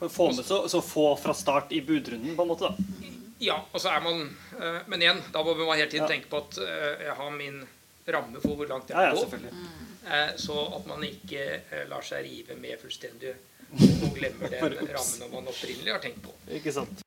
Få 0.00 0.28
med 0.32 0.44
så, 0.44 0.64
så, 0.68 0.80
få 0.84 1.06
fra 1.16 1.34
start 1.34 1.72
i 1.72 1.80
budrunden, 1.80 2.36
på 2.36 2.42
en 2.42 2.50
måte? 2.50 2.70
da. 2.70 3.04
Ja, 3.44 3.56
og 3.72 3.80
så 3.80 3.90
er 3.92 4.00
man 4.04 4.20
uh, 4.56 4.82
Men 4.86 5.02
igjen, 5.02 5.22
da 5.32 5.42
må 5.44 5.54
man 5.58 5.76
hele 5.76 5.90
tiden 5.90 6.06
ja. 6.06 6.10
tenke 6.14 6.30
på 6.30 6.40
at 6.44 6.58
uh, 6.62 6.92
jeg 7.04 7.16
har 7.18 7.32
min 7.34 7.64
ramme 8.08 8.40
for 8.40 8.58
hvor 8.58 8.68
langt 8.70 8.90
jeg 8.90 8.96
kan 8.96 9.10
ja, 9.10 9.14
gå. 9.16 9.56
Uh, 10.04 10.30
så 10.40 10.60
at 10.78 10.86
man 10.88 11.04
ikke 11.08 11.48
lar 11.90 12.04
seg 12.04 12.26
rive 12.28 12.56
med 12.60 12.80
fullstendig 12.80 13.34
og 14.04 14.14
glemmer 14.14 14.52
den 14.52 14.78
rammen 14.94 15.32
man 15.32 15.50
opprinnelig 15.50 15.92
har 15.96 16.02
tenkt 16.04 16.22
på. 16.24 16.34
Ikke 16.60 16.72
sant. 16.74 17.04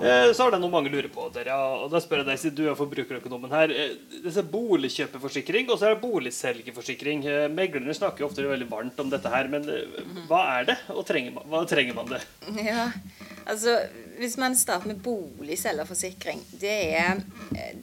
Eh, 0.00 0.32
Så 0.32 0.42
har 0.46 0.50
det 0.54 0.60
noe 0.62 0.72
mange 0.72 0.88
lurer 0.92 1.08
på. 1.12 1.26
Dere, 1.34 1.54
og 1.82 1.90
da 1.92 2.00
spør 2.00 2.22
jeg 2.22 2.28
deg, 2.30 2.38
siden 2.40 2.56
du 2.56 2.62
er 2.70 2.76
forbrukerøkonomen 2.78 3.52
her. 3.52 3.72
Det 4.24 4.32
er 4.32 4.46
Boligkjøperforsikring 4.52 5.68
og 5.70 5.78
så 5.80 5.90
er 5.90 5.94
det 5.96 6.02
boligselgerforsikring. 6.04 7.24
Eh, 7.28 7.48
Meglerne 7.52 7.94
snakker 7.96 8.24
jo 8.24 8.30
ofte 8.30 8.46
veldig 8.48 8.68
varmt 8.70 9.00
om 9.02 9.10
dette 9.12 9.32
her, 9.32 9.50
men 9.52 9.68
eh, 9.68 9.98
hva 10.30 10.40
er 10.58 10.70
det, 10.72 10.78
og 10.94 11.04
trenger 11.08 11.34
man, 11.36 11.48
hva 11.52 11.64
trenger 11.68 11.98
man 11.98 12.08
det? 12.14 12.22
Ja, 12.64 12.86
altså 13.46 13.76
Hvis 14.20 14.36
man 14.40 14.56
starter 14.56 14.88
med 14.90 15.02
boligselgerforsikring, 15.04 16.42
det 16.60 16.76
er, 16.96 17.20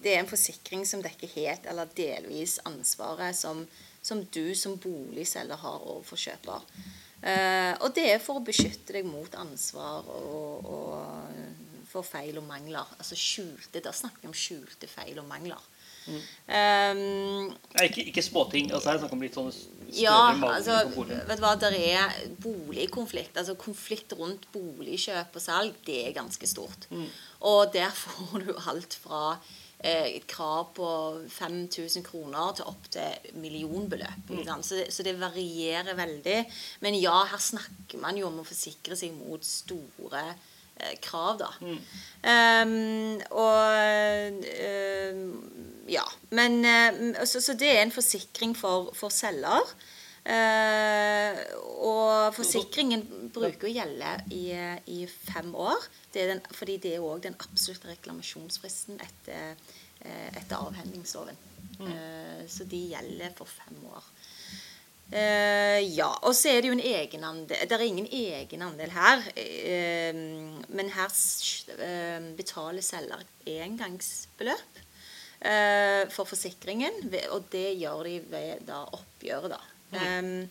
det 0.01 0.15
er 0.15 0.19
en 0.23 0.29
forsikring 0.29 0.85
som 0.85 1.01
dekker 1.05 1.31
helt 1.35 1.65
eller 1.69 1.89
delvis 1.97 2.59
ansvaret 2.65 3.35
som, 3.37 3.63
som 4.05 4.21
du 4.33 4.53
som 4.55 4.75
boligselger 4.81 5.57
har 5.57 5.81
overfor 5.85 6.17
kjøper. 6.21 6.65
Eh, 7.25 7.73
og 7.81 7.93
det 7.97 8.03
er 8.13 8.19
for 8.21 8.37
å 8.37 8.45
beskytte 8.45 8.93
deg 8.93 9.07
mot 9.09 9.33
ansvar 9.41 10.05
og, 10.05 10.67
og 10.69 11.66
for 11.97 12.07
feil 12.07 12.37
og 12.39 12.47
mangler. 12.47 12.95
Altså 12.97 13.17
skjulte, 13.19 13.83
Da 13.83 13.93
snakker 13.95 14.23
vi 14.23 14.31
om 14.31 14.37
skjulte 14.37 14.89
feil 14.91 15.17
og 15.19 15.27
mangler. 15.29 15.65
Um, 16.07 17.49
Nei, 17.75 17.87
ikke, 17.89 18.05
ikke 18.11 18.23
småting. 18.23 18.71
altså 18.71 18.93
Her 18.93 19.01
snakker 19.01 19.19
vi 19.19 19.27
litt 19.27 19.37
sånne 19.37 19.53
større 19.53 19.75
ja, 19.97 20.15
altså, 20.49 20.77
vet 21.27 21.39
du 21.39 21.43
hva, 21.43 21.53
der 21.59 21.75
er 21.75 22.15
boligkonflikt. 22.43 23.37
Altså 23.39 23.57
konflikt 23.59 24.15
rundt 24.19 24.47
boligkjøp 24.53 25.35
og 25.39 25.43
salg, 25.43 25.77
det 25.87 26.01
er 26.05 26.15
ganske 26.15 26.49
stort. 26.49 26.89
Mm. 26.91 27.07
Og 27.51 27.71
der 27.75 27.91
får 27.95 28.47
du 28.47 28.51
alt 28.71 28.97
fra 28.99 29.21
eh, 29.79 30.17
et 30.17 30.27
krav 30.31 30.73
på 30.75 30.89
5000 31.37 32.03
kroner 32.07 32.55
til 32.57 32.67
opp 32.71 32.91
til 32.91 33.39
millionbeløp. 33.39 34.31
Mm. 34.31 34.43
Så, 34.61 34.81
det, 34.81 34.89
så 34.95 35.07
det 35.07 35.15
varierer 35.19 35.95
veldig. 35.97 36.41
Men 36.83 36.99
ja, 36.99 37.17
her 37.31 37.43
snakker 37.51 38.03
man 38.03 38.19
jo 38.19 38.27
om 38.31 38.43
å 38.43 38.47
forsikre 38.47 38.99
seg 38.99 39.15
mot 39.15 39.43
store 39.47 40.23
krav, 41.03 41.39
da. 41.41 41.51
Um, 42.27 43.21
og 43.31 44.37
um, 45.13 45.21
ja. 45.87 46.03
Men 46.29 46.65
eh, 46.65 47.25
så, 47.25 47.41
så 47.41 47.55
det 47.57 47.69
er 47.71 47.85
en 47.85 47.93
forsikring 47.95 48.55
for, 48.57 48.91
for 48.97 49.13
selger. 49.13 49.71
Uh, 50.27 51.37
og 51.87 52.35
forsikringen 52.35 53.05
bruker 53.31 53.69
å 53.69 53.71
gjelde 53.71 54.09
i, 54.35 54.49
i 54.91 55.05
fem 55.07 55.53
år. 55.55 55.85
Det 56.11 56.23
er 56.23 56.33
den, 56.33 56.41
fordi 56.51 56.75
det 56.83 56.97
er 56.97 57.05
òg 57.05 57.23
den 57.23 57.37
absolutte 57.39 57.93
reklamasjonsfristen 57.93 58.99
etter, 59.05 59.55
eh, 60.01 60.27
etter 60.33 60.57
avhendingsloven. 60.57 61.39
Eh, 61.79 62.43
så 62.49 62.67
de 62.67 62.81
gjelder 62.91 63.31
for 63.37 63.47
fem 63.47 63.79
år. 63.87 64.11
Eh, 65.07 65.79
ja. 65.95 66.09
Og 66.27 66.35
så 66.35 66.51
er 66.51 66.61
det 66.61 66.67
jo 66.67 66.75
en 66.75 66.83
egenandel 66.83 67.61
Det 67.69 67.77
er 67.77 67.85
ingen 67.85 68.09
egenandel 68.11 68.91
her. 68.91 69.23
Uh, 69.37 70.19
men 70.67 70.91
her 70.91 71.13
eh, 71.77 72.27
betaler 72.35 72.83
selger 72.83 73.23
engangsbeløp 73.47 74.81
eh, 75.39 76.03
for 76.11 76.27
forsikringen. 76.27 77.07
Og 77.31 77.47
det 77.53 77.77
gjør 77.79 78.03
de 78.09 78.17
ved 78.31 78.67
da 78.67 78.83
oppgjøret, 78.83 79.55
da. 79.55 79.61
Um, 79.87 80.49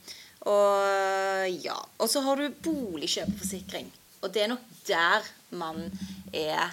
og 0.49 1.51
ja. 1.53 1.77
Og 2.01 2.09
så 2.09 2.23
har 2.25 2.41
du 2.41 2.61
boligkjøperforsikring. 2.65 3.93
Og 4.25 4.33
det 4.33 4.47
er 4.47 4.55
nok 4.55 4.65
der 4.89 5.27
man 5.51 5.91
er 6.35 6.73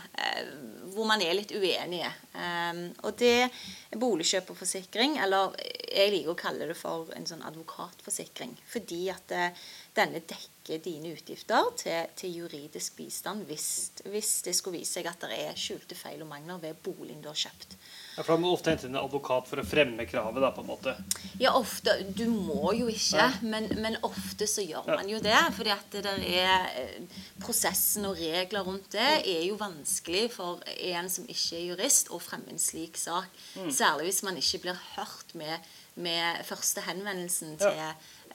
Hvor 0.93 1.07
man 1.09 1.21
er 1.25 1.33
litt 1.37 1.51
uenige. 1.55 2.09
Um, 2.33 2.83
og 3.05 3.15
det 3.17 3.47
er 3.47 3.99
boligkjøperforsikring, 4.01 5.17
eller 5.23 5.55
jeg 5.93 6.13
liker 6.13 6.33
å 6.33 6.37
kalle 6.37 6.67
det 6.69 6.77
for 6.77 7.11
en 7.17 7.27
sånn 7.29 7.43
advokatforsikring. 7.45 8.55
Fordi 8.69 9.01
at 9.13 9.33
eh, 9.33 9.65
denne 9.97 10.23
dekker 10.25 10.81
dine 10.83 11.13
utgifter 11.13 11.69
til, 11.77 12.09
til 12.17 12.39
juridisk 12.43 12.97
bistand 12.97 13.45
hvis, 13.49 13.67
hvis 14.07 14.31
det 14.47 14.55
skulle 14.57 14.79
vise 14.79 14.99
seg 14.99 15.09
at 15.09 15.25
det 15.27 15.37
er 15.43 15.59
skjulte 15.59 15.97
feil 15.97 16.23
og 16.23 16.31
mangler 16.31 16.61
ved 16.63 16.81
boligen 16.85 17.21
du 17.21 17.29
har 17.29 17.41
kjøpt. 17.45 17.77
Ja, 18.15 18.21
for 18.23 18.33
Da 18.33 18.37
må 18.37 18.49
du 18.49 18.53
ofte 18.53 18.69
hente 18.69 18.85
inn 18.87 18.95
en 18.95 19.01
advokat 19.03 19.47
for 19.49 19.57
å 19.57 19.65
fremme 19.65 20.05
kravet. 20.05 20.41
da, 20.41 20.51
på 20.51 20.61
en 20.61 20.67
måte. 20.67 20.93
Ja, 21.39 21.53
ofte. 21.57 21.95
Du 22.13 22.25
må 22.29 22.73
jo 22.77 22.87
ikke, 22.87 23.25
men, 23.41 23.67
men 23.81 23.97
ofte 24.03 24.45
så 24.47 24.61
gjør 24.61 24.85
Ja. 24.87 24.95
man 24.99 25.09
jo 25.09 25.19
det. 25.19 25.37
fordi 25.57 25.69
at 25.73 25.89
det 25.91 26.03
der 26.03 26.19
er 26.21 26.67
eh, 26.77 27.01
Prosessen 27.41 28.05
og 28.05 28.17
regler 28.17 28.63
rundt 28.63 28.91
det 28.91 29.25
er 29.25 29.43
jo 29.47 29.55
vanskelig 29.57 30.31
for 30.31 30.61
en 30.77 31.09
som 31.09 31.25
ikke 31.25 31.57
er 31.57 31.65
jurist, 31.73 32.09
å 32.13 32.19
fremme 32.21 32.49
en 32.53 32.59
slik 32.59 32.97
sak. 32.97 33.27
Særlig 33.69 34.05
hvis 34.11 34.23
man 34.23 34.37
ikke 34.37 34.61
blir 34.67 34.79
hørt 34.95 35.33
med, 35.35 35.59
med 35.95 36.45
første 36.45 36.81
henvendelsen 36.85 37.57
til, 37.57 37.81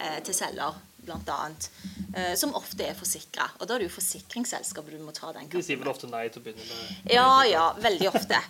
eh, 0.01 0.21
til 0.25 0.35
selger, 0.35 0.75
blant 1.05 1.29
annet. 1.33 1.71
Eh, 2.15 2.35
som 2.41 2.55
ofte 2.57 2.87
er 2.87 2.97
forsikra. 2.97 3.49
Og 3.59 3.69
da 3.69 3.77
er 3.77 3.83
det 3.83 3.89
jo 3.91 3.97
forsikringsselskapet 3.99 4.97
du 4.97 5.05
må 5.05 5.13
ta 5.17 5.31
den 5.37 5.49
De 5.53 5.63
sier 5.65 5.81
vel 5.81 5.91
ofte 5.93 6.09
nei 6.11 6.27
til 6.33 6.41
å 6.41 6.47
begynne 6.47 6.65
med. 6.65 7.13
ja, 7.13 7.31
ja, 7.49 7.65
veldig 7.85 8.09
ofte. 8.13 8.41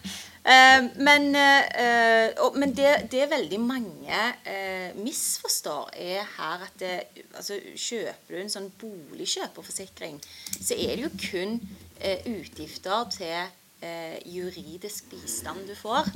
Eh, 0.48 0.80
men 1.04 1.28
eh, 1.36 2.30
og, 2.44 2.56
men 2.56 2.72
det, 2.76 3.10
det 3.12 3.26
veldig 3.28 3.60
mange 3.60 4.20
eh, 4.48 4.94
misforstår, 4.96 5.90
er 5.98 6.26
her 6.38 6.66
at 6.68 6.78
det, 6.80 6.94
altså, 7.34 7.58
kjøper 7.74 8.36
du 8.36 8.40
en 8.40 8.54
sånn 8.54 8.70
boligkjøperforsikring, 8.80 10.20
så 10.56 10.78
er 10.78 10.94
det 10.94 11.08
jo 11.08 11.12
kun 11.18 11.58
eh, 12.00 12.22
utgifter 12.30 13.10
til 13.18 13.40
eh, 13.82 14.16
juridisk 14.24 15.10
bistand 15.12 15.66
du 15.68 15.74
får. 15.78 16.12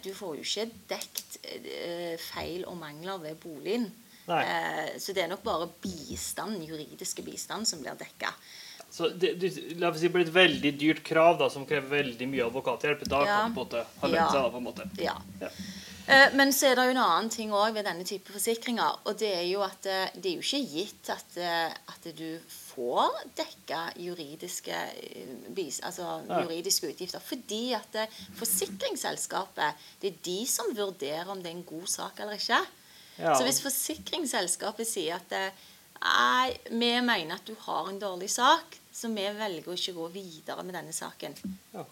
Du 0.00 0.14
får 0.16 0.38
jo 0.38 0.44
ikke 0.46 0.62
dekt 0.88 1.34
feil 2.24 2.62
og 2.70 2.78
mangler 2.80 3.18
ved 3.20 3.34
boligen. 3.42 3.90
Eh, 4.30 4.98
så 5.00 5.12
det 5.16 5.22
er 5.24 5.28
nok 5.28 5.42
bare 5.42 5.68
bistand, 5.82 6.62
juridiske 6.68 7.22
bistand 7.24 7.66
som 7.66 7.80
blir 7.80 7.96
dekka. 7.98 8.32
Så 8.90 9.08
det, 9.08 9.34
det, 9.40 9.50
la 9.78 9.90
oss 9.90 10.00
si 10.00 10.08
blir 10.08 10.24
et 10.26 10.32
veldig 10.32 10.70
dyrt 10.80 11.02
krav 11.04 11.38
da, 11.38 11.48
som 11.52 11.66
krever 11.68 11.88
veldig 12.02 12.28
mye 12.28 12.46
advokathjelp. 12.46 13.04
Da 13.08 13.24
Ja. 13.24 13.36
kan 13.42 13.50
det 13.50 13.54
på 13.54 13.60
en 13.60 13.66
måte 13.66 13.86
ha 14.00 14.08
lønt 14.08 14.30
seg. 14.32 14.42
da, 14.42 14.50
på 14.50 14.56
en 14.56 14.64
måte. 14.64 14.90
Ja. 14.98 15.16
Ja. 15.40 15.48
Eh, 16.08 16.30
Men 16.34 16.52
så 16.52 16.70
er 16.70 16.74
det 16.76 16.84
jo 16.86 16.90
en 16.94 17.02
annen 17.04 17.28
ting 17.28 17.50
òg 17.52 17.74
ved 17.74 17.84
denne 17.84 18.04
type 18.04 18.32
forsikringer. 18.32 18.96
Og 19.04 19.18
det 19.18 19.28
er 19.28 19.42
jo 19.44 19.60
at 19.60 19.84
eh, 19.86 20.08
det 20.16 20.30
er 20.32 20.36
jo 20.38 20.40
ikke 20.40 20.70
gitt 20.72 21.10
at, 21.12 21.36
eh, 21.36 21.68
at 21.68 22.08
du 22.16 22.38
får 22.48 23.12
dekka 23.36 23.92
juridiske, 24.00 24.72
altså 25.84 26.22
juridiske 26.30 26.88
utgifter. 26.88 27.20
Fordi 27.20 27.74
at 27.76 28.08
forsikringsselskapet 28.38 29.74
det 30.00 30.12
er 30.14 30.18
de 30.24 30.38
som 30.48 30.72
vurderer 30.76 31.28
om 31.28 31.42
det 31.42 31.50
er 31.52 31.56
en 31.58 31.64
god 31.68 31.88
sak 31.88 32.20
eller 32.20 32.38
ikke. 32.40 32.60
Ja. 33.18 33.34
Så 33.34 33.44
hvis 33.44 33.62
forsikringsselskapet 33.64 34.86
sier 34.88 35.18
at 35.18 35.34
Nei, 35.98 36.52
vi 36.70 36.92
mener 37.02 37.34
at 37.34 37.46
du 37.48 37.56
har 37.64 37.88
en 37.90 37.98
dårlig 37.98 38.28
sak, 38.30 38.76
så 38.94 39.08
vi 39.10 39.24
velger 39.34 39.66
å 39.66 39.74
ikke 39.74 39.94
gå 39.96 40.04
videre 40.14 40.62
med 40.62 40.76
denne 40.78 40.94
saken. 40.94 41.34
Ja. 41.74 41.82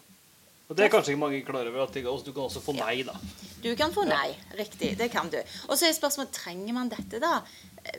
Og 0.67 0.75
det 0.75 0.85
er 0.85 0.91
kanskje 0.91 1.13
ikke 1.13 1.21
mange 1.21 1.41
klar 1.47 1.67
over, 1.67 1.83
at 1.83 1.93
det- 1.93 2.03
du 2.03 2.31
kan 2.33 2.43
også 2.43 2.61
få 2.61 2.73
nei, 2.75 3.03
da. 3.03 3.15
Du 3.63 3.75
kan 3.75 3.91
få 3.91 4.05
nei. 4.05 4.35
Riktig. 4.57 4.97
Det 4.97 5.11
kan 5.11 5.29
du. 5.29 5.37
Og 5.69 5.77
så 5.77 5.87
er 5.87 5.93
spørsmålet 5.93 6.31
trenger 6.31 6.73
man 6.73 6.89
dette, 6.89 7.19
da. 7.19 7.41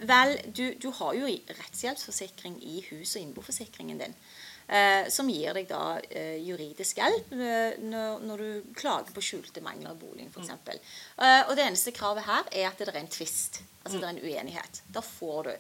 Vel, 0.03 0.39
du, 0.53 0.75
du 0.75 0.91
har 0.91 1.15
jo 1.15 1.27
rettshjelpsforsikring 1.27 2.59
i 2.63 2.81
hus- 2.91 3.17
og 3.17 3.23
innboforsikringen 3.23 3.99
din. 3.99 4.15
Eh, 4.69 5.09
som 5.09 5.31
gir 5.33 5.57
deg 5.57 5.65
da 5.71 5.97
eh, 6.11 6.37
juridisk 6.45 6.99
hjelp 7.01 7.31
eh, 7.33 7.79
når, 7.81 8.43
du 8.43 8.75
klager 8.77 9.15
på 9.17 9.25
skjulte 9.25 9.63
mangler 9.65 9.95
i 9.95 10.01
boligen 10.01 10.29
f.eks. 10.29 10.53
Eh, 11.17 11.41
og 11.49 11.55
det 11.57 11.65
eneste 11.65 11.95
kravet 11.97 12.27
her 12.29 12.51
er 12.53 12.69
at 12.69 12.83
det 12.83 12.91
er 12.93 13.01
en 13.01 13.09
tvist. 13.09 13.63
Altså 13.89 14.03
det 14.03 14.05
er 14.05 14.11
en 14.11 14.27
uenighet. 14.27 14.83
Da 14.93 15.01
får 15.01 15.47
du. 15.47 15.53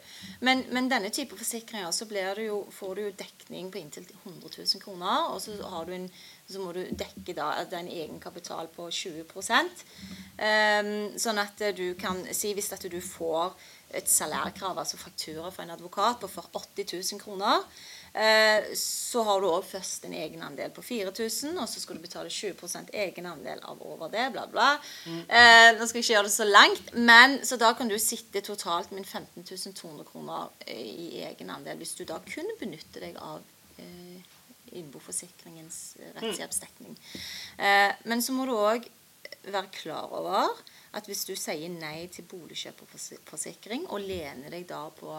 Men, 0.44 0.60
men 0.76 0.90
denne 0.92 1.08
type 1.14 1.38
forsikringer 1.38 1.88
så 1.96 2.04
blir 2.10 2.34
det 2.36 2.50
jo, 2.50 2.58
får 2.74 2.98
du 2.98 3.02
jo 3.06 3.14
dekning 3.16 3.70
på 3.72 3.80
inntil 3.80 4.04
100 4.26 4.50
000 4.58 4.82
kroner. 4.82 5.30
Og 5.32 5.40
så, 5.40 5.54
har 5.64 5.88
du 5.88 5.94
en, 5.96 6.04
så 6.44 6.60
må 6.60 6.74
du 6.76 6.82
dekke 6.92 7.32
da 7.38 7.54
en 7.64 7.88
egenkapital 7.88 8.68
på 8.74 8.90
20% 8.92 9.86
Ehm, 10.38 11.18
Sånn 11.18 11.40
at 11.42 11.62
du 11.74 11.86
kan 11.98 12.20
si 12.36 12.52
hvis 12.54 12.70
at 12.76 12.84
du 12.90 13.00
får 13.02 13.56
et 13.98 14.10
salærkrav, 14.10 14.76
altså 14.78 15.00
faktura 15.00 15.50
fra 15.50 15.64
en 15.64 15.72
advokat 15.74 16.20
på 16.20 16.28
for 16.30 16.50
80 16.52 16.92
000 16.92 17.22
kroner, 17.22 17.64
så 18.78 19.22
har 19.26 19.40
du 19.40 19.46
òg 19.50 19.66
først 19.68 20.06
en 20.08 20.14
egenandel 20.16 20.72
på 20.74 20.82
4000, 20.82 21.58
og 21.60 21.68
så 21.70 21.82
skal 21.82 21.98
du 21.98 22.02
betale 22.02 22.32
20% 22.32 22.90
egenandel 22.92 23.60
av 23.62 23.82
over 23.84 24.10
det, 24.12 24.24
bla, 24.34 24.46
bla. 24.50 24.70
Eh, 25.06 25.68
nå 25.76 25.86
skal 25.86 26.00
jeg 26.00 26.06
ikke 26.06 26.14
gjøre 26.14 26.28
det 26.28 26.34
så 26.34 26.48
langt, 26.48 26.90
men 26.96 27.38
så 27.46 27.60
da 27.60 27.72
kan 27.78 27.90
du 27.90 27.98
sitte 28.02 28.42
totalt 28.44 28.92
med 28.96 29.06
15 29.06 29.44
200 29.44 30.08
kroner 30.08 30.48
eh, 30.66 30.80
i 30.80 31.22
egenandel 31.28 31.78
hvis 31.78 31.96
du 31.98 32.04
da 32.08 32.18
kun 32.26 32.48
benytter 32.60 33.06
deg 33.06 33.18
av 33.22 33.44
eh, 33.78 34.36
innboforsikringens 34.78 35.80
rettshjelpsdekning. 36.18 36.96
Mm. 36.96 37.66
Eh, 37.66 37.90
men 38.10 38.24
så 38.24 38.34
må 38.36 38.48
du 38.48 38.56
òg 38.56 38.88
være 39.48 39.70
klar 39.72 40.12
over 40.12 40.52
at 40.96 41.08
hvis 41.08 41.24
du 41.28 41.34
sier 41.36 41.70
nei 41.72 42.08
til 42.12 42.26
boligkjøperforsikring 42.28 43.88
og 43.88 44.04
lener 44.04 44.52
deg 44.52 44.66
da 44.68 44.86
på 44.92 45.12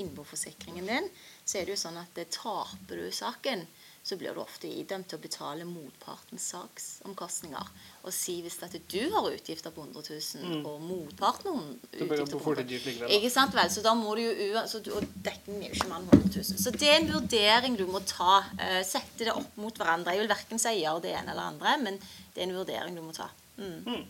innboforsikringen 0.00 0.88
din, 0.88 1.08
så 1.44 1.58
er 1.60 1.66
det 1.66 1.74
jo 1.74 1.80
sånn 1.80 1.98
at 2.00 2.14
det 2.16 2.30
taper 2.32 3.00
du 3.00 3.10
saken, 3.12 3.66
så 4.04 4.18
blir 4.20 4.36
du 4.36 4.40
ofte 4.42 4.68
idømt 4.68 5.06
til 5.08 5.16
å 5.16 5.22
betale 5.22 5.64
motpartens 5.64 6.50
saksomkostninger. 6.52 7.68
Og 8.04 8.12
si 8.12 8.34
hvis 8.44 8.58
at 8.66 8.74
du 8.92 9.00
har 9.14 9.28
utgifter 9.30 9.72
på 9.72 9.86
100 9.86 10.18
000, 10.44 10.58
og 10.68 10.82
motparten 10.84 11.78
utgifter 11.88 12.34
på 12.36 12.52
100 12.52 12.66
000 13.00 13.14
ikke 13.16 13.32
sant 13.32 13.56
vel, 13.56 13.70
så 13.72 13.84
da 13.84 13.94
må 13.96 14.12
du 14.18 14.26
jo 14.26 14.64
så 14.68 14.82
du, 14.84 14.92
Og 14.98 15.08
dekningen 15.24 15.64
er 15.64 15.72
jo 15.72 15.78
ikke 15.78 15.88
mer 15.88 16.04
enn 16.04 16.10
100 16.20 16.34
000. 16.36 16.60
Så 16.66 16.74
det 16.76 16.90
er 16.90 16.98
en 16.98 17.08
vurdering 17.14 17.80
du 17.80 17.86
må 17.88 18.02
ta. 18.04 18.42
Uh, 18.60 18.82
sette 18.84 19.24
det 19.24 19.32
opp 19.32 19.56
mot 19.60 19.72
hverandre. 19.80 20.12
Jeg 20.12 20.24
vil 20.24 20.32
verken 20.34 20.60
si 20.60 20.76
ja 20.82 20.92
det 21.00 21.16
ene 21.16 21.32
eller 21.32 21.54
andre, 21.54 21.78
men 21.86 21.96
det 22.34 22.44
er 22.44 22.48
en 22.50 22.56
vurdering 22.60 23.00
du 23.00 23.04
må 23.06 23.16
ta. 23.16 23.30
Mm. 23.56 24.04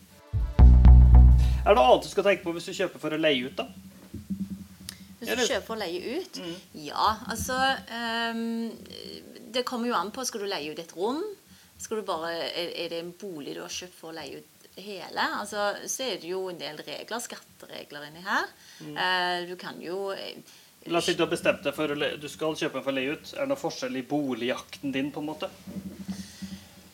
Er 1.65 1.71
det 1.71 1.79
noe 1.79 1.87
annet 1.87 2.05
du 2.05 2.11
skal 2.11 2.27
tenke 2.27 2.43
på 2.43 2.53
hvis 2.57 2.67
du 2.67 2.75
kjøper 2.77 3.01
for 3.01 3.15
å 3.15 3.21
leie 3.21 3.47
ut, 3.47 3.55
da? 3.63 3.71
Hvis 5.25 5.41
du 5.41 5.53
kjøper 5.53 5.75
og 5.75 5.81
leier 5.81 6.09
ut 6.19 6.41
Ja, 6.85 7.09
altså 7.33 7.57
um, 8.35 8.71
Det 9.55 9.65
kommer 9.69 9.91
jo 9.91 9.97
an 9.99 10.13
på. 10.15 10.25
Skal 10.29 10.45
du 10.45 10.51
leie 10.51 10.73
ut 10.73 10.83
et 10.83 10.97
rom? 10.97 11.23
Skal 11.81 12.01
du 12.01 12.07
bare, 12.07 12.33
er, 12.47 12.75
er 12.85 12.93
det 12.93 13.01
en 13.03 13.15
bolig 13.19 13.57
du 13.57 13.63
har 13.65 13.73
kjøpt 13.73 13.97
for 13.99 14.13
å 14.13 14.17
leie 14.17 14.41
ut 14.41 14.69
hele? 14.81 15.25
Altså, 15.41 15.73
så 15.91 16.07
er 16.07 16.21
det 16.23 16.31
jo 16.31 16.45
en 16.51 16.61
del 16.61 16.79
regler, 16.87 17.23
skatteregler 17.23 18.07
inni 18.09 18.23
her. 18.25 18.53
Eh, 18.87 19.47
du 19.51 19.57
kan 19.61 19.81
jo 19.83 20.13
eh, 20.15 20.39
La 20.91 21.01
oss 21.01 21.09
si 21.09 21.15
du 21.17 21.23
har 21.25 21.31
bestemt 21.33 21.65
deg 21.65 21.73
for 21.73 21.89
du 21.97 22.29
skal 22.29 22.57
kjøpe 22.61 22.79
en 22.79 22.85
for 22.85 22.93
å 22.93 22.97
leie 22.99 23.17
ut. 23.17 23.31
Er 23.35 23.45
det 23.47 23.51
noe 23.55 23.61
forskjell 23.61 23.97
i 23.97 24.05
boligjakten 24.07 24.93
din, 24.93 25.11
på 25.15 25.23
en 25.23 25.31
måte? 25.31 25.49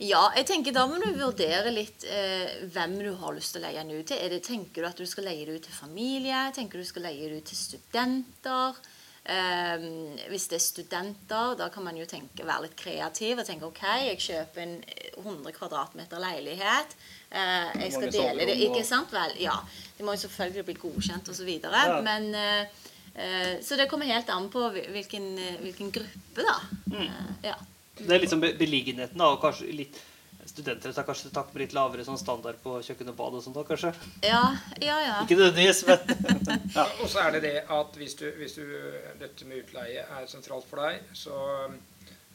Ja, 0.01 0.23
jeg 0.33 0.47
tenker 0.49 0.73
da 0.73 0.87
må 0.89 0.97
du 0.97 1.11
vurdere 1.13 1.73
litt 1.75 2.07
eh, 2.09 2.63
hvem 2.73 2.97
du 3.03 3.11
har 3.21 3.35
lyst 3.37 3.53
til 3.53 3.61
å 3.61 3.67
leie 3.67 3.83
den 3.83 3.99
ut 3.99 4.09
til. 4.09 4.23
Det, 4.33 4.41
tenker 4.47 4.81
du 4.81 4.89
at 4.89 5.01
du 5.01 5.05
skal 5.09 5.29
leie 5.29 5.45
det 5.45 5.59
ut 5.59 5.67
til 5.69 5.77
familie? 5.77 6.47
Tenker 6.57 6.81
du 6.81 6.89
skal 6.89 7.05
leie 7.05 7.29
det 7.29 7.43
ut 7.43 7.51
til 7.51 7.59
studenter? 7.59 8.79
Eh, 9.21 9.85
hvis 10.33 10.47
det 10.49 10.57
er 10.57 10.63
studenter, 10.65 11.53
da 11.61 11.69
kan 11.73 11.85
man 11.85 11.99
jo 12.01 12.07
tenke, 12.09 12.47
være 12.49 12.65
litt 12.65 12.77
kreativ 12.81 13.43
og 13.43 13.45
tenke 13.45 13.69
OK, 13.69 13.83
jeg 14.07 14.23
kjøper 14.25 14.63
en 14.65 14.73
100 15.21 15.53
kvadratmeter 15.59 16.23
leilighet. 16.25 16.97
Eh, 17.29 17.69
jeg 17.85 17.93
skal 17.99 18.15
dele 18.15 18.47
det. 18.49 18.57
Ikke 18.71 18.87
sant 18.89 19.13
vel? 19.13 19.37
Ja. 19.43 19.59
Det 19.99 20.07
må 20.07 20.17
jo 20.17 20.23
selvfølgelig 20.25 20.65
bli 20.71 20.79
godkjent 20.81 21.29
osv. 21.29 21.51
Ja. 21.61 22.01
Men 22.07 22.31
eh, 22.33 22.87
eh, 23.13 23.53
Så 23.61 23.77
det 23.77 23.91
kommer 23.93 24.09
helt 24.09 24.33
an 24.33 24.49
på 24.49 24.65
hvilken, 24.73 25.29
eh, 25.37 25.61
hvilken 25.61 25.93
gruppe, 25.93 26.41
da. 26.41 26.57
Mm. 26.89 27.05
Eh, 27.05 27.53
ja. 27.53 27.59
Det 28.07 28.15
er 28.17 28.25
liksom 28.25 28.41
beliggenheten, 28.43 29.19
da, 29.19 29.33
og 29.35 29.43
kanskje 29.45 29.73
litt 29.75 30.01
Studenter 30.51 30.93
tar 30.93 31.05
kanskje 31.07 31.31
takk 31.31 31.53
på 31.53 31.61
litt 31.61 31.75
lavere 31.77 32.03
sånn 32.03 32.19
standard 32.19 32.59
på 32.63 32.79
kjøkken 32.83 33.13
og 33.13 33.17
bad 33.19 33.37
og 33.39 33.43
sånt 33.45 33.59
da, 33.59 33.63
kanskje? 33.69 33.93
Ja, 34.25 34.41
ja, 34.83 34.97
ja. 35.05 35.19
Ikke 35.23 35.37
nødvendigvis, 35.39 35.85
men 35.87 36.01
ja. 36.79 36.87
Og 37.03 37.11
så 37.13 37.23
er 37.27 37.37
det 37.37 37.43
det 37.45 37.55
at 37.77 37.99
hvis, 38.01 38.17
du, 38.19 38.27
hvis 38.41 38.57
du, 38.59 38.65
dette 39.21 39.47
med 39.47 39.63
utleie 39.63 40.03
er 40.03 40.27
sentralt 40.31 40.67
for 40.67 40.83
deg, 40.83 41.05
så 41.15 41.37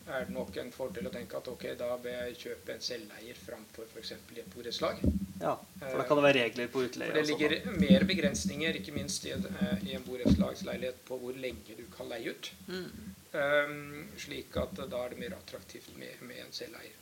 er 0.06 0.28
det 0.28 0.36
nok 0.36 0.58
en 0.62 0.72
fordel 0.74 1.10
å 1.10 1.14
tenke 1.14 1.40
at 1.40 1.48
ok, 1.50 1.66
da 1.80 1.90
bør 2.02 2.16
jeg 2.28 2.38
kjøpe 2.44 2.76
en 2.76 2.84
selveier 2.88 3.38
framfor 3.42 3.90
f.eks. 3.90 4.14
i 4.36 4.42
et 4.44 4.52
borettslag. 4.54 5.02
ja. 5.42 5.56
For 5.82 5.98
da 5.98 6.06
kan 6.06 6.22
det 6.22 6.26
være 6.28 6.44
regler 6.44 6.72
på 6.72 6.86
utleie. 6.86 7.10
For 7.10 7.20
det 7.20 7.26
ligger 7.32 7.58
sånn, 7.58 7.74
ligger 7.74 7.96
mer 7.98 8.08
begrensninger, 8.14 8.80
ikke 8.82 8.94
minst 8.96 9.26
i 9.26 9.34
en, 9.34 9.50
eh, 9.50 9.88
en 9.98 10.06
borettslagsleilighet, 10.06 11.02
på 11.10 11.18
hvor 11.22 11.42
lenge 11.42 11.78
du 11.78 11.86
kan 11.96 12.12
leie 12.12 12.36
ut. 12.36 12.52
Mm. 12.70 13.15
Um, 13.36 14.06
slik 14.20 14.56
at 14.60 14.78
da 14.80 15.02
er 15.04 15.12
det 15.12 15.20
mer 15.20 15.34
attraktivt 15.36 15.92
med, 16.00 16.14
med 16.24 16.40
en 16.46 16.54
selveier. 16.56 16.94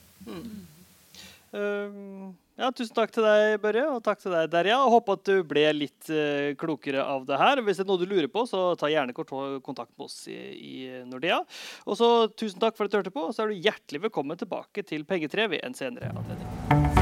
Um, 1.54 2.32
ja, 2.58 2.72
tusen 2.74 2.96
takk 2.98 3.12
til 3.14 3.26
deg, 3.26 3.60
Børre, 3.62 3.84
og 3.94 4.00
takk 4.06 4.24
til 4.24 4.34
deg, 4.34 4.48
Derja. 4.50 4.80
Håper 4.90 5.20
at 5.20 5.30
du 5.30 5.44
ble 5.46 5.68
litt 5.76 6.10
uh, 6.10 6.54
klokere 6.58 7.06
av 7.06 7.28
det 7.30 7.38
her. 7.38 7.62
Hvis 7.62 7.78
det 7.82 7.86
er 7.86 7.92
noe 7.92 8.02
du 8.02 8.08
lurer 8.10 8.30
på, 8.34 8.46
så 8.50 8.66
ta 8.80 8.90
gjerne 8.90 9.14
kontakt 9.14 9.94
med 9.94 10.08
oss 10.08 10.24
i, 10.32 10.40
i 10.58 10.74
Nordea. 11.10 11.44
Og 11.86 12.00
så 12.00 12.10
tusen 12.34 12.62
takk 12.64 12.80
for 12.80 12.90
at 12.90 12.94
du 12.94 13.00
hørte 13.02 13.14
på, 13.14 13.30
og 13.30 13.38
så 13.38 13.46
er 13.46 13.54
du 13.54 13.70
hjertelig 13.70 14.08
velkommen 14.08 14.42
tilbake 14.42 14.86
til 14.90 15.06
Pengetre 15.10 15.50
ved 15.54 15.66
en 15.68 15.78
senere 15.78 16.14
anledning. 16.16 16.93